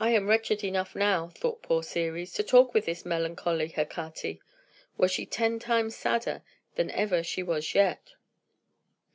[0.00, 4.40] "I am wretched enough now," thought poor Ceres, "to talk with this melancholy Hecate,
[4.96, 6.42] were she ten times sadder
[6.76, 8.14] than ever she was yet."